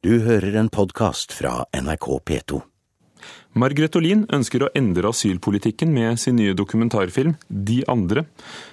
Du 0.00 0.14
hører 0.24 0.54
en 0.56 0.70
podkast 0.72 1.34
fra 1.36 1.66
NRK 1.76 2.06
P2. 2.24 2.58
Margrethe 3.60 3.98
Olin 4.00 4.22
ønsker 4.32 4.62
å 4.64 4.70
endre 4.72 5.10
asylpolitikken 5.12 5.90
med 5.92 6.16
sin 6.22 6.38
nye 6.40 6.54
dokumentarfilm 6.56 7.34
De 7.68 7.82
andre. 7.84 8.22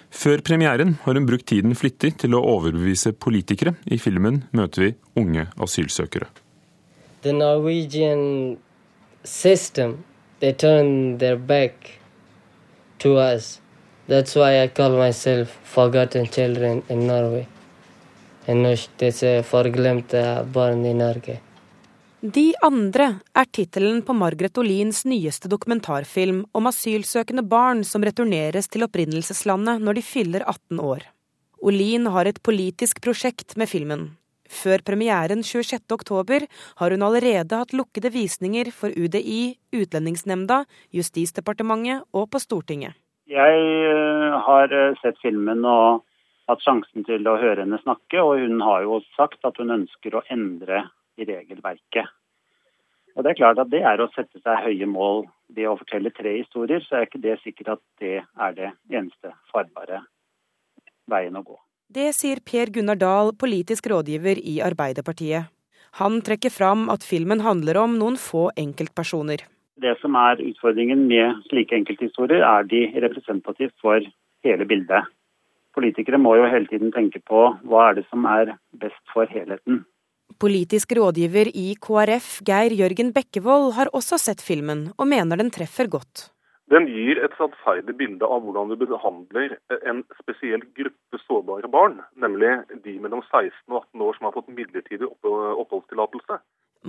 Før 0.08 0.40
premieren 0.48 0.94
har 1.02 1.20
hun 1.20 1.28
brukt 1.28 1.50
tiden 1.52 1.76
flittig 1.76 2.14
til 2.24 2.38
å 2.38 2.40
overbevise 2.54 3.12
politikere. 3.12 3.76
I 3.92 4.00
filmen 4.00 4.46
møter 4.56 4.86
vi 4.86 4.94
unge 5.20 5.50
asylsøkere. 5.60 6.30
The 7.28 7.36
Norwegian 7.36 8.56
system, 9.26 10.06
they 10.40 10.56
turn 10.56 11.18
their 11.18 11.36
back 11.36 12.00
to 13.04 13.18
us. 13.20 13.60
That's 14.08 14.40
why 14.40 14.64
I 14.64 14.72
call 14.72 14.96
myself 14.96 15.60
forgotten 15.76 16.32
children 16.32 16.84
in 16.88 17.04
Norway. 17.06 17.50
Norsk 18.56 18.94
disse 19.02 19.42
forglemte 19.44 20.24
barn 20.54 20.86
i 20.86 20.94
Norge. 20.96 21.40
De 22.22 22.48
andre 22.66 23.12
er 23.38 23.46
tittelen 23.54 24.00
på 24.02 24.14
Margaret 24.18 24.58
Olins 24.58 25.04
nyeste 25.06 25.50
dokumentarfilm 25.52 26.46
om 26.58 26.70
asylsøkende 26.70 27.44
barn 27.46 27.84
som 27.86 28.02
returneres 28.02 28.72
til 28.74 28.88
opprinnelseslandet 28.88 29.84
når 29.84 30.00
de 30.00 30.04
fyller 30.06 30.46
18 30.48 30.82
år. 30.82 31.06
Olin 31.62 32.08
har 32.14 32.26
et 32.26 32.42
politisk 32.42 33.04
prosjekt 33.06 33.54
med 33.58 33.70
filmen. 33.70 34.08
Før 34.50 34.82
premieren 34.88 35.44
26.10 35.44 36.48
har 36.80 36.96
hun 36.96 37.06
allerede 37.06 37.62
hatt 37.62 37.76
lukkede 37.76 38.10
visninger 38.14 38.72
for 38.72 38.90
UDI, 38.90 39.58
Utlendingsnemnda, 39.76 40.64
Justisdepartementet 40.96 42.08
og 42.16 42.30
på 42.32 42.42
Stortinget. 42.42 42.96
Jeg 43.28 43.60
eh, 43.60 44.36
har 44.48 44.72
eh, 44.72 44.96
sett 45.04 45.20
filmen 45.22 45.66
og 45.68 46.07
hatt 46.48 46.64
sjansen 46.64 47.06
til 47.08 47.28
å 47.28 47.38
høre 47.40 47.66
henne 47.66 47.80
snakke, 47.82 48.22
og 48.24 48.40
hun 48.42 48.62
har 48.64 48.86
jo 48.86 49.02
sagt 49.16 49.44
at 49.48 49.60
hun 49.60 49.74
ønsker 49.76 50.16
å 50.16 50.24
endre 50.34 50.86
i 51.20 51.28
regelverket. 51.28 52.08
Og 53.18 53.24
Det 53.26 53.32
er 53.32 53.40
klart 53.40 53.60
at 53.60 53.72
det 53.72 53.82
er 53.82 54.02
å 54.02 54.12
sette 54.14 54.40
seg 54.44 54.62
høye 54.62 54.86
mål. 54.86 55.26
Det 55.50 55.66
å 55.66 55.78
fortelle 55.80 56.14
tre 56.14 56.36
historier, 56.38 56.84
så 56.86 57.00
er 57.00 57.08
ikke 57.08 57.24
det 57.24 57.40
sikkert 57.42 57.72
at 57.78 57.82
det 58.00 58.20
er 58.22 58.54
det 58.54 58.70
eneste 58.94 59.34
farbare 59.50 60.04
veien 61.10 61.40
å 61.40 61.42
gå. 61.42 61.58
Det 61.90 62.12
sier 62.14 62.44
Per 62.46 62.70
Gunnar 62.76 63.00
Dahl, 63.00 63.32
politisk 63.34 63.88
rådgiver 63.90 64.38
i 64.38 64.60
Arbeiderpartiet. 64.62 65.50
Han 65.98 66.20
trekker 66.22 66.54
fram 66.54 66.92
at 66.94 67.06
filmen 67.08 67.42
handler 67.42 67.80
om 67.82 67.98
noen 67.98 68.20
få 68.22 68.52
enkeltpersoner. 68.60 69.48
Det 69.82 69.96
som 70.02 70.14
er 70.20 70.44
utfordringen 70.44 71.08
med 71.10 71.42
slike 71.50 71.74
enkelthistorier, 71.80 72.44
er 72.44 72.68
de 72.70 72.86
representativt 73.02 73.74
for 73.82 74.04
hele 74.46 74.68
bildet 74.70 75.08
politikere 75.78 76.20
må 76.22 76.36
jo 76.40 76.50
hele 76.50 76.70
tiden 76.72 76.94
tenke 76.96 77.22
på 77.22 77.44
hva 77.70 77.90
er 77.90 78.00
det 78.00 78.08
som 78.10 78.26
er 78.30 78.56
best 78.82 79.04
for 79.14 79.30
helheten. 79.30 79.84
Politisk 80.42 80.92
rådgiver 80.98 81.50
i 81.56 81.70
KrF, 81.82 82.42
Geir 82.46 82.74
Jørgen 82.78 83.14
Bekkevold, 83.16 83.72
har 83.78 83.90
også 83.96 84.20
sett 84.22 84.44
filmen, 84.44 84.90
og 84.98 85.08
mener 85.10 85.40
den 85.40 85.54
treffer 85.54 85.90
godt. 85.90 86.28
Den 86.68 86.84
gir 86.92 87.22
et 87.24 87.36
sannferdig 87.40 87.96
bilde 87.96 88.28
av 88.28 88.42
hvordan 88.44 88.74
vi 88.74 88.90
behandler 88.92 89.54
en 89.88 90.02
spesiell 90.20 90.66
gruppe 90.76 91.22
sårbare 91.24 91.70
barn, 91.72 92.02
nemlig 92.20 92.52
de 92.84 92.98
mellom 93.00 93.24
16 93.30 93.54
og 93.72 93.86
18 93.86 94.04
år 94.10 94.18
som 94.18 94.28
har 94.28 94.36
fått 94.36 94.52
midlertidig 94.52 95.08
oppholdstillatelse. 95.24 96.42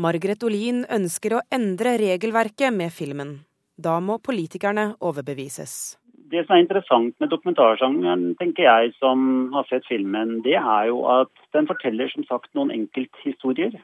Margaret 0.03 0.42
Olin 0.44 0.83
ønsker 0.98 1.39
å 1.39 1.44
endre 1.55 1.94
regelverket 2.03 2.75
med 2.75 2.92
filmen. 2.92 3.39
Da 3.78 4.00
må 4.03 4.19
politikerne 4.19 4.91
overbevises 4.98 5.94
det 6.32 6.44
som 6.44 6.56
er 6.56 6.62
interessant 6.62 7.14
med 7.22 7.30
dokumentarsjangeren, 7.32 8.32
tenker 8.40 8.66
jeg, 8.66 8.92
som 9.00 9.50
har 9.54 9.66
sett 9.68 9.86
filmen, 9.88 10.38
det 10.44 10.56
er 10.58 10.88
jo 10.90 11.02
at 11.10 11.32
den 11.56 11.68
forteller 11.68 12.10
som 12.12 12.26
sagt 12.28 12.50
noen 12.58 12.72
enkelthistorier. 12.74 13.76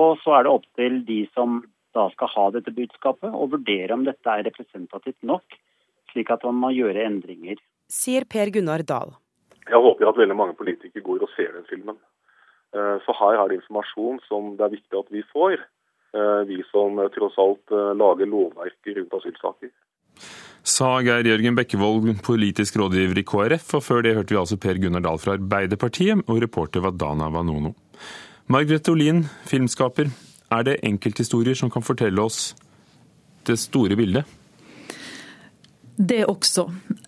Og 0.00 0.20
så 0.22 0.38
er 0.38 0.46
det 0.46 0.52
opp 0.54 0.68
til 0.78 1.00
de 1.08 1.24
som 1.34 1.60
da 1.96 2.06
skal 2.14 2.30
ha 2.34 2.44
dette 2.54 2.72
budskapet, 2.74 3.32
å 3.34 3.48
vurdere 3.50 3.96
om 3.96 4.06
dette 4.06 4.30
er 4.30 4.46
representativt 4.46 5.18
nok, 5.26 5.58
slik 6.12 6.30
at 6.30 6.46
man 6.46 6.60
må 6.62 6.70
gjøre 6.74 7.02
endringer. 7.08 7.58
Sier 7.90 8.26
Per 8.30 8.52
Gunnar 8.54 8.86
Dahl. 8.86 9.16
Jeg 9.66 9.82
håper 9.82 10.08
at 10.08 10.18
veldig 10.18 10.38
mange 10.38 10.56
politikere 10.58 11.04
går 11.06 11.26
og 11.26 11.34
ser 11.34 11.50
den 11.56 11.66
filmen. 11.68 11.98
For 12.70 13.18
her 13.18 13.40
er 13.40 13.50
det 13.50 13.58
informasjon 13.58 14.22
som 14.28 14.54
det 14.58 14.66
er 14.66 14.76
viktig 14.76 14.98
at 14.98 15.08
vi 15.10 15.24
får, 15.34 15.56
eh, 16.14 16.42
vi 16.46 16.60
som 16.70 17.00
tross 17.16 17.38
alt 17.42 17.74
eh, 17.74 17.90
lager 17.98 18.30
lovverket 18.30 18.94
rundt 18.94 19.16
asylsaker 19.18 19.72
sa 20.66 20.98
Geir 21.04 21.26
Jørgen 21.26 21.56
Bekkevold, 21.56 22.10
politisk 22.24 22.76
rådgiver 22.80 23.20
i 23.20 23.24
KrF, 23.26 23.74
og 23.78 23.84
før 23.84 24.02
det 24.04 24.14
hørte 24.16 24.34
vi 24.34 24.40
altså 24.40 24.58
Per 24.60 24.80
Gunnar 24.80 25.04
Dahl 25.04 25.20
fra 25.20 25.36
Arbeiderpartiet, 25.38 26.24
og 26.26 26.42
reporter 26.42 26.84
var 26.84 26.96
Dana 26.96 27.30
Vanono. 27.32 27.74
Margrethe 28.50 28.92
Olin, 28.92 29.24
filmskaper, 29.46 30.10
er 30.50 30.66
det 30.66 30.80
enkelthistorier 30.82 31.54
som 31.54 31.70
kan 31.70 31.84
fortelle 31.86 32.22
oss 32.22 32.54
det 33.46 33.56
store 33.62 33.96
bildet? 33.96 34.26
Det 36.00 36.22
også. 36.24 36.62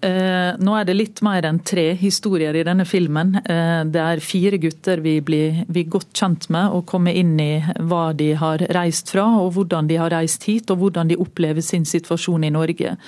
Eh, 0.04 0.58
nå 0.60 0.72
er 0.76 0.84
det 0.84 0.94
litt 0.98 1.20
mer 1.24 1.46
enn 1.48 1.62
tre 1.64 1.94
historier 1.96 2.52
i 2.60 2.64
denne 2.66 2.84
filmen. 2.84 3.38
Eh, 3.40 3.84
det 3.88 4.02
er 4.02 4.20
fire 4.20 4.58
gutter 4.60 5.00
vi 5.00 5.14
blir, 5.24 5.62
vi 5.72 5.86
godt 5.88 6.10
kjent 6.18 6.50
med 6.52 6.76
og 6.76 6.84
kommer 6.90 7.16
inn 7.16 7.32
i 7.40 7.62
hva 7.88 8.10
de 8.12 8.34
har 8.36 8.66
reist 8.76 9.14
fra, 9.14 9.24
og 9.40 9.54
hvordan 9.56 9.88
de 9.88 9.96
har 9.96 10.12
reist 10.12 10.44
hit 10.44 10.68
og 10.74 10.82
hvordan 10.82 11.08
de 11.08 11.16
opplever 11.24 11.64
sin 11.64 11.88
situasjon 11.88 12.44
i 12.44 12.52
Norge. 12.52 12.98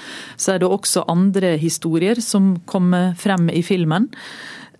Så 0.41 0.55
er 0.55 0.65
det 0.65 0.73
også 0.73 1.05
andre 1.05 1.59
historier 1.61 2.23
som 2.25 2.55
kommer 2.65 3.13
frem 3.21 3.51
i 3.53 3.61
filmen. 3.61 4.09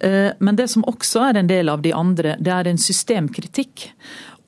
Eh, 0.01 0.33
men 0.41 0.57
det 0.57 0.71
som 0.73 0.89
også 0.89 1.29
er 1.29 1.43
en 1.43 1.53
del 1.53 1.69
av 1.69 1.85
de 1.85 1.93
andre, 1.93 2.39
det 2.41 2.53
er 2.55 2.73
en 2.73 2.81
systemkritikk. 2.81 3.91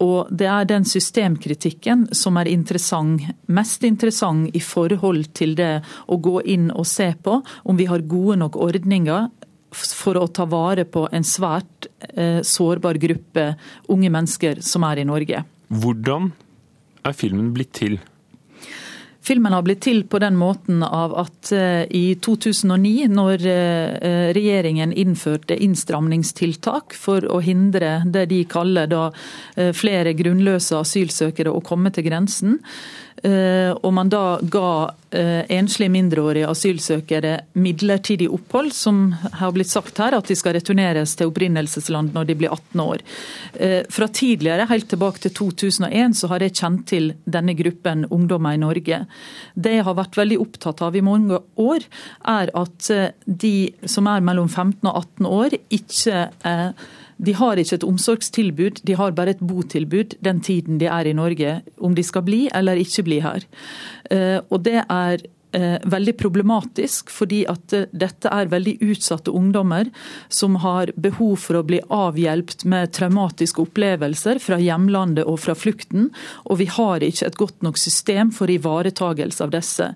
Og 0.05 0.29
det 0.29 0.49
er 0.51 0.69
den 0.69 0.85
systemkritikken 0.85 2.07
som 2.17 2.37
er 2.37 2.51
interessant, 2.51 3.23
mest 3.49 3.85
interessant 3.89 4.53
i 4.57 4.61
forhold 4.61 5.31
til 5.37 5.55
det 5.57 5.81
å 6.13 6.19
gå 6.21 6.43
inn 6.45 6.69
og 6.71 6.85
se 6.89 7.13
på 7.17 7.39
om 7.65 7.79
vi 7.79 7.89
har 7.89 8.05
gode 8.05 8.37
nok 8.43 8.59
ordninger 8.61 9.31
for 9.77 10.21
å 10.21 10.27
ta 10.29 10.47
vare 10.49 10.85
på 10.89 11.07
en 11.13 11.25
svært 11.27 11.89
eh, 12.13 12.41
sårbar 12.45 13.01
gruppe 13.01 13.49
unge 13.93 14.13
mennesker 14.13 14.61
som 14.65 14.85
er 14.89 15.03
i 15.03 15.09
Norge. 15.09 15.43
Hvordan 15.69 16.31
er 17.07 17.17
filmen 17.17 17.51
blitt 17.57 17.75
til? 17.77 17.99
Filmen 19.27 19.53
har 19.53 19.65
blitt 19.67 19.81
til 19.83 20.05
på 20.07 20.21
den 20.23 20.37
måten 20.39 20.85
av 20.87 21.17
at 21.19 21.51
eh, 21.55 21.83
i 21.91 22.15
2009, 22.23 23.09
når 23.11 23.47
eh, 23.51 24.29
regjeringen 24.37 24.93
innførte 24.95 25.57
innstramningstiltak 25.67 26.95
for 26.95 27.27
å 27.27 27.41
hindre 27.43 28.05
det 28.07 28.29
de 28.31 28.45
kaller 28.47 28.87
da 28.93 29.09
eh, 29.57 29.73
flere 29.75 30.15
grunnløse 30.15 30.79
asylsøkere 30.79 31.51
å 31.51 31.65
komme 31.67 31.91
til 31.91 32.07
grensen, 32.07 32.61
Eh, 32.61 33.06
og 33.25 33.93
man 33.97 34.11
da 34.13 34.39
ga 34.43 34.95
eh, 35.11 35.45
enslige 35.57 35.93
mindreårige 35.93 36.49
asylsøkere 36.51 37.33
midlertidig 37.59 38.29
opphold, 38.33 38.73
som 38.77 39.15
har 39.41 39.55
blitt 39.55 39.71
sagt 39.71 39.99
her, 40.03 40.17
at 40.17 40.29
de 40.29 40.37
skal 40.39 40.57
returneres 40.57 41.17
til 41.17 41.31
opprinnelsesland 41.31 42.13
når 42.17 42.29
de 42.29 42.37
blir 42.43 42.53
18 42.53 42.83
år. 42.85 43.05
Eh, 43.55 43.79
fra 43.93 44.09
tidligere, 44.09 44.69
helt 44.71 44.89
tilbake 44.93 45.25
til 45.25 45.35
2001, 45.39 46.19
så 46.21 46.31
har 46.33 46.45
jeg 46.45 46.57
kjent 46.61 46.85
til 46.93 47.09
denne 47.25 47.57
gruppen 47.59 48.05
ungdommer 48.11 48.57
i 48.57 48.63
Norge. 48.63 49.01
Det 49.55 49.75
jeg 49.79 49.89
har 49.89 49.99
vært 49.99 50.21
veldig 50.21 50.41
opptatt 50.45 50.85
av 50.87 50.97
i 50.97 51.05
mange 51.05 51.41
år, 51.57 51.89
er 52.37 52.53
at 52.57 52.93
de 53.27 53.57
som 53.89 54.07
er 54.11 54.25
mellom 54.25 54.49
15 54.49 54.85
og 54.85 54.95
18 54.95 55.33
år, 55.33 55.59
ikke 55.81 56.29
er 56.47 56.73
de 57.17 57.33
har 57.35 57.57
ikke 57.57 57.79
et 57.79 57.85
omsorgstilbud, 57.87 58.83
de 58.87 58.97
har 58.97 59.15
bare 59.17 59.37
et 59.37 59.41
botilbud 59.41 60.19
den 60.25 60.41
tiden 60.41 60.81
de 60.81 60.89
er 60.91 61.09
i 61.09 61.15
Norge. 61.17 61.61
Om 61.81 61.95
de 61.97 62.05
skal 62.05 62.23
bli 62.27 62.47
eller 62.55 62.77
ikke 62.81 63.03
bli 63.07 63.21
her. 63.25 63.47
Eh, 64.11 64.39
og 64.51 64.65
det 64.65 64.83
er 64.85 65.25
veldig 65.89 66.17
problematisk, 66.21 67.11
fordi 67.13 67.43
at 67.49 67.73
eh, 67.73 67.87
dette 67.93 68.31
er 68.33 68.51
veldig 68.53 68.77
utsatte 68.85 69.33
ungdommer 69.35 69.89
som 70.29 70.59
har 70.63 70.93
behov 71.01 71.37
for 71.41 71.61
å 71.61 71.65
bli 71.67 71.81
avhjelpt 71.93 72.67
med 72.69 72.93
traumatiske 72.97 73.63
opplevelser 73.63 74.41
fra 74.43 74.59
hjemlandet 74.61 75.25
og 75.25 75.39
fra 75.41 75.55
flukten. 75.57 76.11
Og 76.45 76.61
vi 76.61 76.69
har 76.73 77.05
ikke 77.05 77.29
et 77.31 77.39
godt 77.41 77.65
nok 77.67 77.81
system 77.81 78.33
for 78.35 78.53
ivaretagelse 78.53 79.45
av 79.45 79.55
disse. 79.55 79.89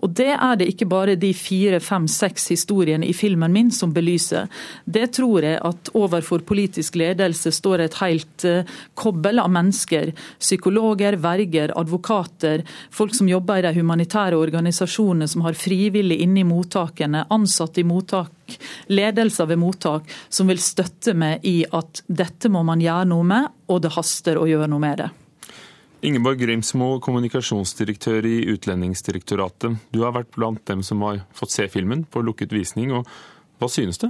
Og 0.00 0.14
Det 0.22 0.30
er 0.32 0.56
det 0.56 0.70
ikke 0.70 0.88
bare 0.88 1.16
de 1.16 1.32
fire, 1.34 1.80
fem, 1.80 2.06
seks 2.08 2.48
historiene 2.54 3.06
i 3.06 3.12
filmen 3.16 3.52
min 3.52 3.70
som 3.74 3.92
belyser. 3.92 4.48
Det 4.84 5.10
tror 5.18 5.44
jeg 5.44 5.60
at 5.60 5.92
overfor 5.98 6.44
politisk 6.46 6.96
ledelse 7.00 7.52
står 7.52 7.84
et 7.84 7.98
helt 8.00 8.48
eh, 8.48 8.64
kobbel 8.94 9.42
av 9.42 9.52
mennesker. 9.52 10.12
Psykologer, 10.40 11.18
verger, 11.20 11.72
advokater, 11.78 12.64
folk 12.90 13.14
som 13.16 13.28
jobber 13.28 13.60
i 13.60 13.66
de 13.66 13.76
humanitære 13.80 14.38
organisasjonene 14.38 15.01
organisasjonene 15.02 15.28
som 15.28 15.42
har 15.42 15.52
frivillig 15.52 16.20
inne 16.20 16.40
i 16.40 16.44
mottakene, 16.44 17.26
ansatte 17.30 17.80
i 17.80 17.84
mottak, 17.84 18.58
ledelser 18.86 19.46
ved 19.46 19.58
mottak, 19.58 20.02
som 20.28 20.48
vil 20.48 20.58
støtte 20.58 21.14
meg 21.14 21.44
i 21.44 21.64
at 21.70 22.02
dette 22.06 22.48
må 22.48 22.62
man 22.62 22.80
gjøre 22.80 23.08
noe 23.08 23.24
med, 23.24 23.48
og 23.68 23.82
det 23.82 23.92
haster 23.96 24.38
å 24.38 24.46
gjøre 24.46 24.68
noe 24.68 24.80
med 24.80 24.98
det. 24.98 25.10
Ingeborg 26.02 26.40
Grimsmo, 26.40 26.98
kommunikasjonsdirektør 27.00 28.26
i 28.26 28.42
Utlendingsdirektoratet. 28.50 29.76
Du 29.94 30.02
har 30.02 30.12
vært 30.16 30.34
blant 30.34 30.64
dem 30.66 30.82
som 30.82 31.02
har 31.06 31.22
fått 31.32 31.54
se 31.54 31.68
filmen 31.70 32.04
på 32.04 32.24
lukket 32.26 32.52
visning. 32.52 32.90
og 32.90 33.06
Hva 33.58 33.70
synes 33.70 34.02
du? 34.02 34.08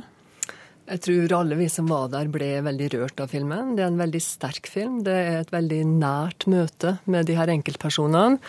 Jeg 0.89 1.00
tror 1.05 1.35
alle 1.37 1.56
vi 1.56 1.69
som 1.71 1.87
var 1.87 2.09
der 2.11 2.31
ble 2.33 2.62
veldig 2.65 2.89
rørt 2.97 3.21
av 3.21 3.29
filmen. 3.31 3.77
Det 3.77 3.85
er 3.85 3.93
en 3.93 4.00
veldig 4.00 4.23
sterk 4.25 4.67
film. 4.73 5.03
Det 5.05 5.12
er 5.12 5.43
et 5.43 5.53
veldig 5.53 5.83
nært 5.87 6.49
møte 6.49 6.97
med 7.05 7.29
de 7.29 7.37
her 7.37 7.53
enkeltpersonene. 7.53 8.41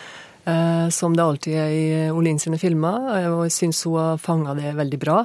Eh, 0.44 0.88
som 0.92 1.14
det 1.16 1.24
alltid 1.24 1.54
er 1.56 1.70
i 1.72 2.10
Olin 2.12 2.38
sine 2.38 2.58
filmer. 2.60 3.08
Og 3.32 3.46
jeg 3.46 3.54
syns 3.56 3.84
hun 3.88 3.96
har 3.96 4.20
fanga 4.20 4.56
det 4.58 4.74
veldig 4.76 5.00
bra. 5.00 5.22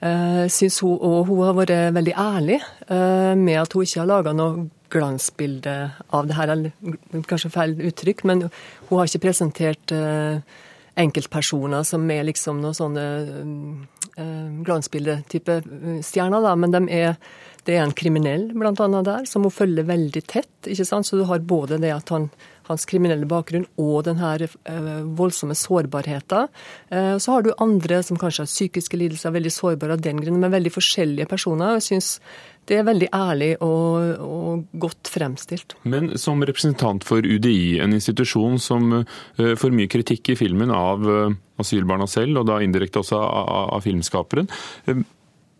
Eh, 0.00 0.44
synes 0.48 0.80
hun, 0.84 0.96
og 0.96 1.26
hun 1.28 1.42
har 1.44 1.58
vært 1.58 1.74
veldig 1.96 2.14
ærlig 2.16 2.60
eh, 2.88 3.34
med 3.36 3.60
at 3.60 3.76
hun 3.76 3.84
ikke 3.84 4.02
har 4.02 4.10
laga 4.10 4.32
noe 4.36 4.68
glansbilde 4.94 5.74
av 6.14 6.28
det 6.28 6.36
her, 6.38 6.52
eller 6.54 7.24
kanskje 7.26 7.50
feil 7.50 7.74
uttrykk, 7.82 8.22
men 8.30 8.44
hun 8.46 8.98
har 8.98 9.08
ikke 9.10 9.24
presentert 9.26 9.92
eh, 9.92 10.38
enkeltpersoner 11.02 11.82
som 11.86 12.04
er 12.14 12.22
liksom 12.28 12.60
noen 12.62 12.76
sånne 12.78 13.06
glansbildetype 14.64 15.56
eh, 15.58 15.98
stjerner, 16.04 16.44
da. 16.44 16.54
Men 16.54 16.74
de 16.74 16.82
er, 16.94 17.16
det 17.66 17.76
er 17.76 17.84
en 17.84 17.96
kriminell 17.96 18.50
blant 18.54 18.80
annet 18.84 19.08
der, 19.08 19.24
som 19.28 19.46
hun 19.46 19.54
følger 19.54 19.88
veldig 19.88 20.24
tett. 20.30 20.52
ikke 20.66 20.86
sant? 20.86 21.08
Så 21.08 21.18
du 21.18 21.24
har 21.28 21.42
både 21.42 21.80
det 21.82 21.92
at 21.94 22.14
han 22.14 22.30
hans 22.68 22.86
kriminelle 22.88 23.28
bakgrunn 23.28 23.66
og 23.80 24.04
denne 24.08 24.32
uh, 24.46 25.04
voldsomme 25.18 25.56
sårbarheten. 25.58 26.50
Uh, 26.92 27.14
så 27.20 27.36
har 27.36 27.44
du 27.44 27.52
andre 27.62 28.00
som 28.06 28.18
kanskje 28.20 28.44
har 28.44 28.50
psykiske 28.50 28.98
lidelser, 29.00 29.34
veldig 29.34 29.52
sårbare 29.52 29.98
av 29.98 30.04
den 30.04 30.22
grunn, 30.22 30.40
men 30.42 30.54
veldig 30.54 30.72
forskjellige 30.74 31.28
personer. 31.30 31.78
Jeg 31.78 31.88
synes 31.90 32.10
det 32.64 32.78
er 32.80 32.86
veldig 32.88 33.10
ærlig 33.12 33.50
og, 33.60 34.20
og, 34.24 34.62
godt 34.80 35.10
fremstilt. 35.12 35.74
Men 35.84 36.14
som 36.20 36.40
representant 36.40 37.04
for 37.04 37.20
UDI, 37.20 37.80
en 37.84 37.92
institusjon 37.96 38.56
som 38.62 39.02
uh, 39.02 39.50
får 39.60 39.74
mye 39.76 39.90
kritikk 39.92 40.32
i 40.32 40.38
filmen 40.40 40.72
av 40.74 41.04
asylbarna 41.60 42.06
selv, 42.10 42.40
og 42.40 42.48
da 42.48 42.62
indirekte 42.64 43.02
også 43.02 43.20
av, 43.20 43.74
av 43.76 43.84
filmskaperen. 43.84 44.48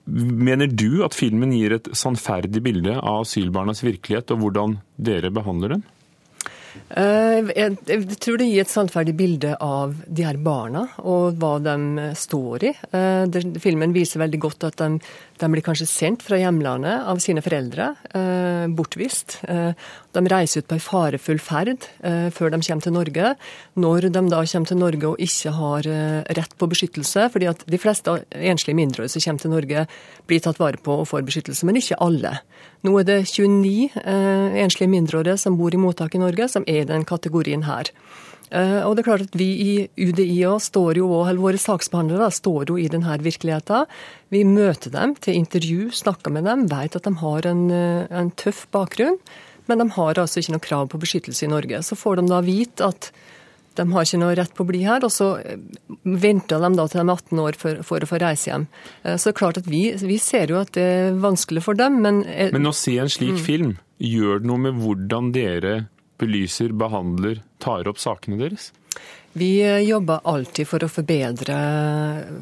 Mener 0.04 0.68
du 0.68 1.04
at 1.04 1.16
filmen 1.16 1.52
gir 1.54 1.76
et 1.76 1.86
sannferdig 1.96 2.60
bilde 2.64 2.96
av 2.98 3.22
asylbarnas 3.22 3.84
virkelighet, 3.84 4.32
og 4.34 4.42
hvordan 4.42 4.78
dere 5.00 5.30
behandler 5.32 5.76
dem? 5.76 5.84
Jeg, 6.94 7.76
jeg, 7.86 8.16
tror 8.22 8.38
det 8.40 8.48
gir 8.50 8.64
et 8.64 8.70
sannferdig 8.70 9.14
bilde 9.18 9.54
av 9.62 9.94
de 10.06 10.26
her 10.26 10.38
barna 10.42 10.84
og 11.02 11.38
hva 11.40 11.56
de 11.62 12.08
står 12.18 12.66
i. 12.70 12.72
Filmen 13.62 13.94
viser 13.94 14.22
veldig 14.22 14.40
godt 14.42 14.66
at 14.68 14.82
de 14.82 14.88
de 15.40 15.50
blir 15.50 15.64
kanskje 15.66 15.86
sendt 15.90 16.22
fra 16.22 16.38
hjemlandet 16.38 17.08
av 17.10 17.18
sine 17.22 17.42
foreldre, 17.44 17.90
eh, 18.14 18.66
bortvist. 18.70 19.40
Eh, 19.48 19.72
de 20.14 20.22
reiser 20.30 20.62
ut 20.62 20.68
på 20.68 20.76
en 20.78 20.84
farefull 20.84 21.40
ferd 21.42 21.88
eh, 22.02 22.30
før 22.30 22.54
de 22.54 22.60
kommer 22.62 22.82
til 22.82 22.94
Norge. 22.94 23.34
Når 23.76 24.08
de 24.10 24.22
da 24.30 24.44
kommer 24.44 24.70
til 24.70 24.78
Norge 24.78 25.10
og 25.10 25.18
ikke 25.18 25.52
har 25.52 25.82
rett 26.38 26.54
på 26.58 26.70
beskyttelse, 26.70 27.28
fordi 27.34 27.48
at 27.50 27.64
de 27.66 27.78
fleste 27.78 28.24
enslige 28.30 28.78
mindreårige 28.78 29.10
som 29.10 29.24
kommer 29.26 29.42
til 29.42 29.50
Norge, 29.50 29.86
blir 30.26 30.40
tatt 30.40 30.60
vare 30.60 30.78
på 30.80 31.00
og 31.00 31.08
får 31.08 31.26
beskyttelse, 31.26 31.66
men 31.66 31.76
ikke 31.76 31.98
alle. 32.00 32.38
Nå 32.84 32.94
er 33.00 33.08
det 33.08 33.18
29 33.26 33.90
eh, 34.04 34.60
enslige 34.62 34.92
mindreårige 34.92 35.38
som 35.40 35.58
bor 35.58 35.74
i 35.74 35.80
mottak 35.80 36.14
i 36.14 36.22
Norge, 36.22 36.48
som 36.52 36.64
er 36.68 36.82
i 36.82 36.88
den 36.88 37.04
kategorien 37.08 37.64
her. 37.64 37.90
Eh, 38.52 38.80
og 38.84 38.94
det 38.94 39.04
er 39.04 39.08
klart 39.08 39.24
at 39.24 39.38
Vi 39.38 39.48
i 39.64 39.72
UDI 39.96 40.44
og 40.50 40.60
står 40.62 41.00
jo, 41.00 41.08
eller 41.24 41.40
våre 41.40 41.60
saksbehandlere 41.60 42.30
står 42.34 42.70
jo 42.70 42.78
i 42.78 42.88
denne 42.92 43.16
virkeligheten. 43.22 43.88
Vi 44.34 44.44
møter 44.44 44.92
dem 44.92 45.14
til 45.16 45.38
intervju, 45.40 45.90
snakker 45.94 46.34
med 46.34 46.44
dem, 46.44 46.66
vet 46.68 46.96
at 46.96 47.04
de 47.04 47.14
har 47.22 47.46
en, 47.46 47.70
eh, 47.70 48.06
en 48.10 48.30
tøff 48.30 48.66
bakgrunn. 48.70 49.18
Men 49.66 49.78
de 49.78 49.88
har 49.90 50.14
altså 50.14 50.40
ikke 50.40 50.52
noe 50.52 50.60
krav 50.60 50.88
på 50.90 51.00
beskyttelse 51.00 51.46
i 51.46 51.48
Norge. 51.48 51.82
Så 51.82 51.96
får 51.96 52.16
de 52.16 52.28
da 52.28 52.40
vite 52.40 52.84
at 52.84 53.10
de 53.74 53.90
har 53.90 54.04
ikke 54.04 54.20
noe 54.20 54.34
rett 54.36 54.52
på 54.54 54.62
å 54.62 54.68
bli 54.68 54.84
her, 54.84 55.02
og 55.02 55.10
så 55.10 55.40
eh, 55.40 55.56
venter 56.04 56.60
de 56.60 56.76
da 56.76 56.86
til 56.86 57.00
de 57.00 57.08
er 57.08 57.14
18 57.16 57.40
år 57.40 57.56
for, 57.58 57.82
for, 57.82 57.98
å 57.98 58.06
få 58.06 58.20
reise 58.20 58.50
hjem. 58.50 58.68
Så 59.02 59.24
det 59.24 59.32
er 59.32 59.40
klart 59.40 59.58
at 59.58 59.66
vi, 59.66 59.90
vi, 59.98 60.18
ser 60.18 60.52
jo 60.52 60.60
at 60.60 60.70
det 60.76 60.84
er 60.84 61.18
vanskelig 61.18 61.64
for 61.64 61.74
dem, 61.74 62.02
men 62.02 62.22
Men 62.52 62.70
å 62.70 62.76
se 62.76 62.98
en 62.98 63.10
slik 63.10 63.34
mm. 63.34 63.42
film, 63.42 63.78
gjør 63.98 64.44
det 64.44 64.46
noe 64.46 64.58
med 64.58 64.78
hvordan 64.78 65.32
dere 65.32 65.88
belyser, 66.20 66.72
behandler, 66.76 67.42
tar 67.64 67.90
opp 67.90 68.00
sakene 68.02 68.38
deres? 68.40 68.70
Vi 69.34 69.56
jobber 69.82 70.22
alltid 70.30 70.68
for 70.70 70.84
å 70.86 70.92
forbedre 70.92 71.56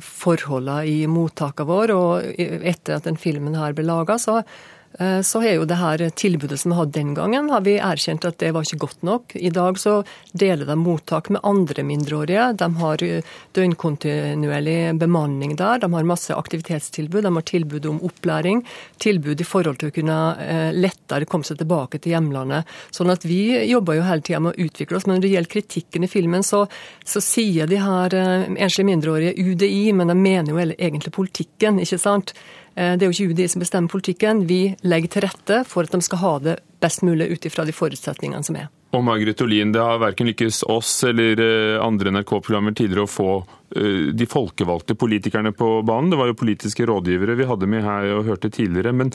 forholdene 0.04 0.84
i 0.90 1.06
mottakene 1.08 1.70
våre. 1.70 1.96
Og 1.96 2.42
etter 2.42 2.98
at 2.98 3.08
den 3.08 3.16
filmen 3.16 3.56
her 3.56 3.72
ble 3.78 3.86
laga, 3.88 4.18
så 4.20 4.42
Eh, 4.42 4.81
så 4.98 5.40
er 5.40 5.56
jo 5.56 5.64
det 5.68 5.78
her 5.80 6.02
tilbudet 6.18 6.58
som 6.60 6.72
vi 6.72 6.76
hadde 6.76 6.96
den 6.98 7.14
gangen, 7.16 7.48
har 7.50 7.62
vi 7.64 7.78
erkjent 7.80 8.26
at 8.28 8.38
det 8.42 8.50
var 8.52 8.66
ikke 8.66 8.82
godt 8.84 9.04
nok. 9.06 9.34
I 9.36 9.50
dag 9.54 9.78
så 9.80 9.94
deler 10.32 10.68
de 10.68 10.76
mottak 10.78 11.30
med 11.32 11.40
andre 11.48 11.84
mindreårige. 11.86 12.48
De 12.60 12.68
har 12.80 13.04
eh, 13.06 13.30
døgnkontinuerlig 13.56 14.76
bemanning 15.00 15.56
der. 15.56 15.82
De 15.82 15.90
har 15.92 16.08
masse 16.08 16.34
aktivitetstilbud. 16.34 17.22
De 17.24 17.34
har 17.34 17.46
tilbud 17.48 17.88
om 17.88 18.00
opplæring. 18.04 18.62
Tilbud 19.02 19.40
i 19.40 19.48
forhold 19.48 19.80
til 19.80 19.92
å 19.92 19.96
kunne 19.96 20.18
eh, 20.44 20.70
lettere 20.76 21.28
komme 21.30 21.48
seg 21.48 21.60
tilbake 21.62 22.02
til 22.02 22.16
hjemlandet. 22.16 22.68
Sånn 22.94 23.12
at 23.12 23.26
vi 23.28 23.42
jobber 23.70 23.98
jo 23.98 24.06
hele 24.08 24.26
tida 24.26 24.42
med 24.44 24.54
å 24.54 24.66
utvikle 24.66 24.98
oss. 24.98 25.08
Men 25.08 25.18
når 25.18 25.26
det 25.26 25.34
gjelder 25.34 25.54
kritikken 25.56 26.06
i 26.06 26.12
filmen, 26.12 26.46
så, 26.46 26.64
så 27.04 27.22
sier 27.24 27.70
de 27.70 27.80
her 27.82 28.16
enslige 28.16 28.88
mindreårige 28.88 29.36
UDI, 29.40 29.92
men 29.96 30.12
de 30.12 30.18
mener 30.18 30.52
jo 30.52 30.60
egentlig 30.62 31.14
politikken, 31.14 31.80
ikke 31.82 32.00
sant. 32.00 32.34
Eh, 32.74 32.94
det 32.96 33.04
er 33.04 33.10
jo 33.10 33.16
ikke 33.16 33.34
UDI 33.34 33.48
som 33.52 33.62
bestemmer 33.62 33.92
politikken. 33.92 34.46
Vi 34.48 34.74
legger 34.86 35.12
til 35.12 35.26
rette 35.26 35.62
for 35.68 35.84
at 35.84 35.92
de 35.92 36.00
skal 36.04 36.22
ha 36.22 36.32
det 36.46 36.56
best 36.82 37.04
mulig 37.06 37.28
ut 37.34 37.48
ifra 37.48 37.66
de 37.68 37.74
forutsetningene 37.76 38.46
som 38.46 38.58
er. 38.58 38.70
Og 38.92 39.04
Margaret 39.04 39.40
Olin, 39.40 39.72
Det 39.72 39.80
har 39.80 40.00
verken 40.02 40.28
lykkes 40.28 40.62
oss 40.68 41.04
eller 41.08 41.40
eh, 41.40 41.80
andre 41.80 42.12
NRK-programmer 42.12 42.76
tidligere 42.76 43.06
å 43.06 43.10
få 43.10 43.30
eh, 43.76 44.12
de 44.12 44.28
folkevalgte 44.28 44.96
politikerne 44.96 45.52
på 45.56 45.80
banen. 45.88 46.10
Det 46.12 46.20
var 46.20 46.32
jo 46.32 46.40
politiske 46.40 46.86
rådgivere 46.88 47.36
vi 47.38 47.48
hadde 47.48 47.68
med 47.68 47.84
her 47.84 48.12
og 48.18 48.28
hørte 48.28 48.52
tidligere. 48.52 48.92
Men 48.92 49.12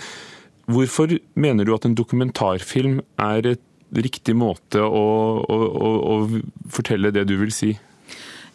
hvorfor 0.65 1.17
mener 1.35 1.65
du 1.65 1.75
at 1.75 1.85
en 1.85 1.97
dokumentarfilm 1.97 3.01
er 3.21 3.53
et 3.53 3.65
riktig 3.93 4.35
måte 4.35 4.81
å, 4.83 5.05
å, 5.47 5.57
å, 5.57 5.91
å 6.13 6.71
fortelle 6.73 7.13
det 7.13 7.27
du 7.29 7.37
vil 7.39 7.53
si? 7.53 7.75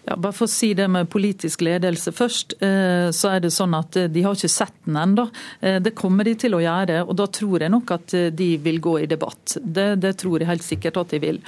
Ja, 0.02 0.16
bare 0.18 0.34
for 0.34 0.48
å 0.48 0.50
si 0.50 0.72
det 0.74 0.88
med 0.90 1.10
politisk 1.12 1.62
ledelse 1.62 2.10
først, 2.14 2.56
eh, 2.58 3.08
så 3.14 3.36
er 3.36 3.44
det 3.44 3.52
sånn 3.54 3.76
at 3.78 3.96
eh, 4.00 4.08
de 4.10 4.24
har 4.24 4.34
ikke 4.34 4.50
sett 4.50 4.74
den 4.86 4.98
ennå. 4.98 5.28
Eh, 5.60 5.78
det 5.78 5.94
kommer 5.98 6.26
de 6.26 6.34
til 6.42 6.56
å 6.58 6.62
gjøre, 6.62 7.04
og 7.06 7.14
da 7.20 7.28
tror 7.30 7.62
jeg 7.62 7.70
nok 7.70 7.92
at 7.94 8.16
de 8.34 8.48
vil 8.64 8.80
gå 8.82 8.96
i 9.04 9.06
debatt. 9.10 9.56
Det, 9.62 9.92
det 10.02 10.16
tror 10.18 10.42
jeg 10.42 10.50
helt 10.50 10.66
sikkert 10.66 10.98
at 11.04 11.14
de 11.14 11.22
vil. 11.22 11.38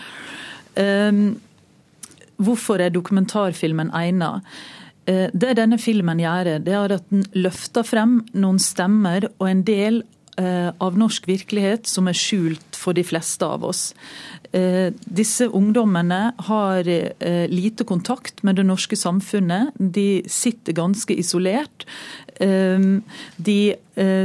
Hvorfor 2.34 2.82
er 2.82 2.90
dokumentarfilmen 2.90 3.92
egnet? 3.94 4.42
Det 5.04 5.52
denne 5.54 5.76
filmen 5.78 6.18
gjør, 6.18 6.56
det 6.64 6.74
er 6.74 6.94
at 6.96 7.06
den 7.12 7.22
løfter 7.36 7.86
frem 7.86 8.16
noen 8.34 8.58
stemmer 8.62 9.28
og 9.36 9.46
en 9.50 9.62
del 9.66 10.00
av 10.36 10.96
norsk 10.98 11.28
virkelighet 11.30 11.86
som 11.86 12.08
er 12.10 12.16
skjult 12.18 12.74
for 12.74 12.96
de 12.96 13.04
fleste 13.06 13.46
av 13.46 13.62
oss. 13.68 13.92
Eh, 14.54 14.92
disse 15.04 15.48
ungdommene 15.50 16.32
har 16.46 16.86
eh, 16.88 17.48
lite 17.50 17.84
kontakt 17.84 18.42
med 18.46 18.56
det 18.60 18.66
norske 18.68 18.96
samfunnet. 18.96 19.74
De 19.74 20.22
sitter 20.30 20.72
ganske 20.78 21.14
isolert. 21.18 21.86
Eh, 22.38 22.78
de 23.36 23.58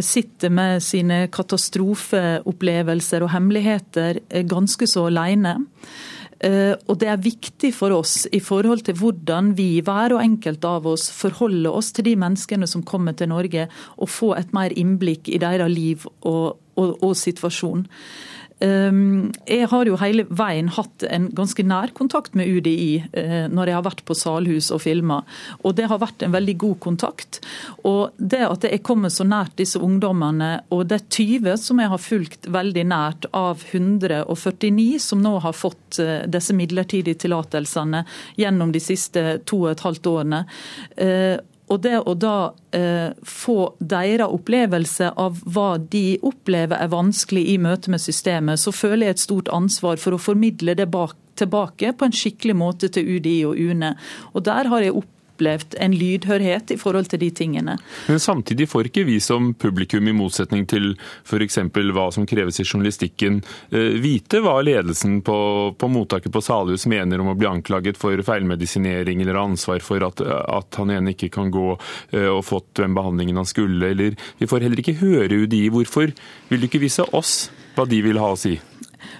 sitter 0.02 0.50
med 0.50 0.82
sine 0.82 1.28
katastrofeopplevelser 1.30 3.22
og 3.22 3.30
hemmeligheter 3.36 4.18
ganske 4.50 4.88
så 4.90 5.06
alene. 5.12 5.60
Og 6.40 6.94
det 7.02 7.10
er 7.12 7.20
viktig 7.20 7.74
for 7.76 7.92
oss 7.92 8.22
i 8.32 8.40
forhold 8.40 8.86
til 8.88 8.96
hvordan 8.96 9.50
vi, 9.58 9.82
hver 9.84 10.14
og 10.16 10.22
enkelt 10.24 10.64
av 10.64 10.86
oss, 10.88 11.10
forholder 11.12 11.76
oss 11.76 11.92
til 11.92 12.06
de 12.08 12.14
menneskene 12.16 12.70
som 12.70 12.86
kommer 12.88 13.18
til 13.20 13.28
Norge, 13.28 13.66
og 14.00 14.08
få 14.08 14.30
et 14.38 14.54
mer 14.56 14.72
innblikk 14.72 15.28
i 15.28 15.42
deres 15.42 15.74
liv 15.74 16.06
og, 16.22 16.56
og, 16.80 16.96
og 17.04 17.12
situasjon. 17.20 17.84
Ehm, 18.60 19.32
jeg 19.48 19.70
har 19.72 19.88
jo 19.88 19.98
hele 20.02 20.26
veien 20.28 20.70
hatt 20.76 21.06
en 21.08 21.30
ganske 21.36 21.64
nær 21.64 21.94
kontakt 21.96 22.36
med 22.36 22.50
UDI 22.50 23.06
eh, 23.16 23.46
når 23.52 23.72
jeg 23.72 23.78
har 23.78 23.86
vært 23.88 24.04
på 24.08 24.18
Salhus 24.18 24.70
og 24.76 24.82
filma, 24.84 25.22
og 25.64 25.78
det 25.78 25.88
har 25.92 26.02
vært 26.02 26.26
en 26.26 26.36
veldig 26.36 26.56
god 26.60 26.80
kontakt. 26.84 27.40
Og 27.88 28.16
det 28.18 28.42
at 28.48 28.68
jeg 28.68 28.84
kommer 28.86 29.14
så 29.14 29.28
nært 29.28 29.56
disse 29.60 29.80
ungdommene, 29.80 30.52
og 30.76 30.88
det 30.90 31.00
er 31.00 31.08
20 31.08 31.62
som 31.62 31.80
jeg 31.80 31.94
har 31.94 32.04
fulgt 32.04 32.50
veldig 32.52 32.86
nært 32.92 33.30
av 33.36 33.64
149 33.72 35.00
som 35.04 35.24
nå 35.24 35.38
har 35.46 35.56
fått 35.56 36.02
eh, 36.04 36.26
disse 36.28 36.56
midlertidige 36.58 37.24
tillatelsene 37.24 38.04
gjennom 38.40 38.76
de 38.76 38.84
siste 38.84 39.26
to 39.48 39.64
og 39.64 39.72
et 39.74 39.86
halvt 39.88 40.12
årene. 40.12 40.44
Og 41.70 41.82
det 41.84 42.00
å 42.02 42.16
da 42.18 42.52
eh, 42.76 43.12
få 43.22 43.58
deres 43.80 44.34
opplevelse 44.34 45.12
av 45.22 45.38
hva 45.46 45.76
de 45.78 46.18
opplever 46.26 46.82
er 46.82 46.92
vanskelig 46.92 47.46
i 47.54 47.58
møte 47.62 47.94
med 47.94 48.02
systemet, 48.02 48.62
så 48.62 48.74
føler 48.74 49.10
jeg 49.10 49.18
et 49.18 49.26
stort 49.28 49.52
ansvar 49.54 50.02
for 50.02 50.16
å 50.16 50.22
formidle 50.22 50.74
det 50.78 50.90
bak, 50.90 51.16
tilbake 51.40 51.94
på 51.96 52.08
en 52.08 52.16
skikkelig 52.16 52.58
måte 52.58 52.90
til 52.92 53.08
UDI 53.16 53.38
og 53.48 53.62
UNE. 53.62 53.94
Og 54.34 54.44
der 54.50 54.68
har 54.72 54.84
jeg 54.84 54.98
opp 54.98 55.14
opplevd 55.40 55.76
en 55.80 55.96
lydhørhet 55.96 56.72
i 56.72 56.78
forhold 56.78 57.10
til 57.10 57.20
de 57.20 57.30
tingene. 57.32 57.78
Men 58.08 58.20
samtidig 58.20 58.68
får 58.70 58.90
ikke 58.90 59.06
vi 59.08 59.20
som 59.24 59.54
publikum, 59.54 60.08
i 60.08 60.14
motsetning 60.14 60.66
til 60.68 60.96
f.eks. 61.24 61.58
hva 61.96 62.10
som 62.12 62.26
kreves 62.28 62.60
i 62.60 62.66
journalistikken, 62.66 63.42
eh, 63.72 63.96
vite 64.02 64.42
hva 64.44 64.60
ledelsen 64.62 65.22
på, 65.22 65.76
på 65.78 65.88
mottaket 65.88 66.32
på 66.32 66.42
Salhus 66.42 66.86
mener 66.86 67.20
om 67.20 67.32
å 67.32 67.38
bli 67.38 67.48
anklaget 67.48 67.98
for 67.98 68.20
feilmedisinering 68.20 69.22
eller 69.22 69.40
ansvar 69.40 69.80
for 69.80 70.04
at, 70.04 70.22
at 70.22 70.80
han 70.80 70.92
ene 70.92 71.16
ikke 71.16 71.32
kan 71.32 71.52
gå 71.52 71.78
eh, 72.12 72.28
og 72.28 72.44
fått 72.46 72.76
den 72.82 72.98
behandlingen 72.98 73.40
han 73.40 73.48
skulle. 73.48 73.94
Eller 73.94 74.18
vi 74.40 74.50
får 74.50 74.66
heller 74.66 74.84
ikke 74.84 75.00
høre 75.00 75.46
UDI. 75.46 75.70
Hvorfor 75.74 76.12
vil 76.50 76.60
du 76.60 76.70
ikke 76.70 76.84
vise 76.84 77.06
oss 77.16 77.50
hva 77.76 77.88
de 77.88 78.02
vil 78.04 78.20
ha 78.20 78.34
å 78.34 78.40
si? 78.40 78.58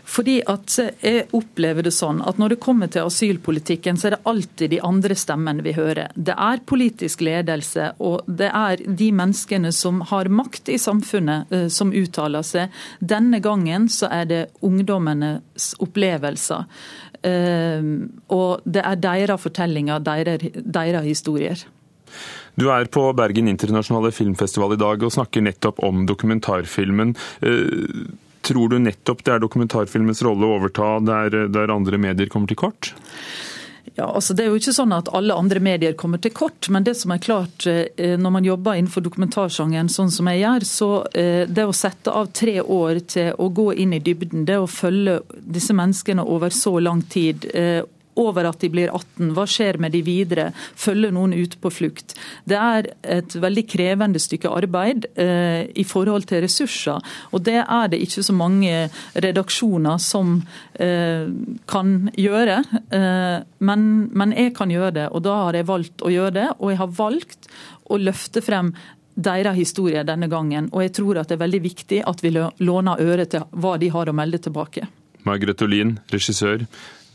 Fordi 0.04 0.40
at 0.48 0.78
Jeg 0.80 1.28
opplever 1.36 1.86
det 1.86 1.94
sånn 1.96 2.22
at 2.28 2.40
når 2.40 2.54
det 2.54 2.60
kommer 2.64 2.90
til 2.92 3.08
asylpolitikken, 3.08 3.98
så 3.98 4.10
er 4.10 4.16
det 4.16 4.22
alltid 4.30 4.72
de 4.74 4.82
andre 4.86 5.16
stemmene 5.18 5.64
vi 5.66 5.74
hører. 5.78 6.12
Det 6.16 6.36
er 6.36 6.64
politisk 6.66 7.24
ledelse, 7.26 7.92
og 8.00 8.28
det 8.28 8.50
er 8.54 8.84
de 8.86 9.10
menneskene 9.16 9.72
som 9.76 10.02
har 10.12 10.30
makt 10.30 10.70
i 10.70 10.78
samfunnet 10.82 11.52
eh, 11.54 11.68
som 11.74 11.94
uttaler 11.96 12.46
seg. 12.46 12.76
Denne 13.00 13.42
gangen 13.44 13.90
så 13.92 14.12
er 14.14 14.30
det 14.30 14.42
ungdommenes 14.66 15.74
opplevelser. 15.84 16.68
Eh, 17.24 17.90
og 18.36 18.64
det 18.66 18.86
er 18.86 19.04
deres 19.04 19.44
fortellinger, 19.44 20.00
deres, 20.06 20.50
deres 20.60 21.10
historier. 21.10 21.68
Du 22.60 22.68
er 22.74 22.90
på 22.92 23.04
Bergen 23.16 23.48
internasjonale 23.52 24.12
filmfestival 24.12 24.74
i 24.76 24.80
dag 24.82 25.04
og 25.06 25.14
snakker 25.16 25.46
nettopp 25.46 25.80
om 25.86 26.04
dokumentarfilmen. 26.10 27.14
Tror 28.50 28.72
du 28.72 28.80
nettopp 28.82 29.22
det 29.26 29.36
er 29.36 29.44
dokumentarfilmens 29.44 30.24
rolle 30.26 30.48
å 30.48 30.58
overta 30.58 30.96
der, 31.06 31.46
der 31.54 31.74
andre 31.74 32.02
medier 32.02 32.32
kommer 32.32 32.50
til 32.50 32.58
kort? 32.60 32.94
Ja, 33.96 34.06
altså 34.06 34.34
Det 34.34 34.44
er 34.44 34.52
jo 34.52 34.60
ikke 34.60 34.74
sånn 34.76 34.94
at 34.96 35.10
alle 35.16 35.36
andre 35.36 35.62
medier 35.64 35.96
kommer 35.98 36.22
til 36.22 36.34
kort, 36.36 36.70
men 36.72 36.86
det 36.88 36.96
som 37.00 37.12
er 37.12 37.22
klart 37.24 37.66
eh, 37.68 38.16
når 38.20 38.34
man 38.36 38.48
jobber 38.48 38.78
innenfor 38.78 39.04
dokumentarsjangeren 39.06 39.90
sånn 39.92 40.12
som 40.14 40.30
jeg 40.32 40.44
gjør, 40.44 40.66
så 40.68 40.90
eh, 41.18 41.44
det 41.50 41.66
å 41.68 41.76
sette 41.76 42.14
av 42.14 42.30
tre 42.36 42.60
år 42.62 43.02
til 43.10 43.34
å 43.36 43.50
gå 43.56 43.72
inn 43.84 43.96
i 43.98 44.02
dybden, 44.04 44.46
det 44.48 44.60
å 44.62 44.70
følge 44.70 45.20
disse 45.42 45.76
menneskene 45.76 46.24
over 46.24 46.54
så 46.56 46.78
lang 46.84 47.02
tid 47.12 47.50
eh, 47.54 47.82
over 48.20 48.50
at 48.50 48.60
de 48.64 48.70
blir 48.74 48.92
18. 48.92 49.32
Hva 49.38 49.46
skjer 49.50 49.80
med 49.82 49.94
de 49.96 50.02
videre? 50.06 50.50
Følger 50.80 51.14
noen 51.16 51.34
ut 51.38 51.58
på 51.62 51.72
flukt? 51.74 52.16
Det 52.50 52.58
er 52.60 52.92
et 53.18 53.36
veldig 53.40 53.66
krevende 53.70 54.22
stykke 54.22 54.52
arbeid 54.52 55.10
eh, 55.20 55.66
i 55.80 55.86
forhold 55.88 56.30
til 56.30 56.44
ressurser. 56.46 57.02
Og 57.34 57.44
det 57.48 57.60
er 57.64 57.92
det 57.92 58.02
ikke 58.04 58.26
så 58.26 58.36
mange 58.36 58.86
redaksjoner 59.16 60.00
som 60.04 60.38
eh, 60.76 61.26
kan 61.70 61.98
gjøre. 62.18 62.62
Eh, 63.00 63.40
men, 63.66 63.90
men 64.12 64.38
jeg 64.38 64.56
kan 64.58 64.72
gjøre 64.74 64.96
det, 65.00 65.10
og 65.14 65.26
da 65.28 65.42
har 65.46 65.60
jeg 65.60 65.70
valgt 65.70 66.06
å 66.06 66.14
gjøre 66.14 66.38
det. 66.38 66.48
Og 66.60 66.74
jeg 66.74 66.82
har 66.84 66.96
valgt 67.00 67.52
å 67.90 68.00
løfte 68.00 68.44
frem 68.46 68.74
deres 69.20 69.58
historie 69.58 70.04
denne 70.08 70.30
gangen. 70.32 70.70
Og 70.72 70.86
jeg 70.86 70.96
tror 71.00 71.20
at 71.20 71.30
det 71.30 71.38
er 71.38 71.44
veldig 71.44 71.62
viktig 71.64 72.04
at 72.08 72.24
vi 72.24 72.32
låner 72.36 73.04
øre 73.04 73.28
til 73.30 73.46
hva 73.52 73.76
de 73.82 73.92
har 73.92 74.10
å 74.10 74.16
melde 74.16 74.40
tilbake. 74.46 74.88
Margrethe 75.28 75.68
Olin, 75.68 75.98
regissør 76.14 76.64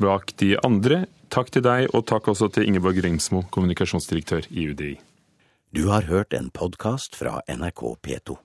bak 0.03 0.35
de 0.41 0.55
andre. 0.67 1.05
Takk 1.35 1.51
til 1.55 1.65
deg, 1.67 1.89
og 1.97 2.07
takk 2.07 2.31
også 2.31 2.51
til 2.55 2.69
Ingeborg 2.69 3.01
Ringsmo, 3.03 3.43
kommunikasjonsdirektør 3.55 4.47
i 4.51 4.69
UDI. 4.71 4.95
Du 5.75 5.89
har 5.91 6.07
hørt 6.07 6.35
en 6.37 6.53
podkast 6.55 7.17
fra 7.19 7.41
NRK 7.51 7.83
P2. 7.99 8.45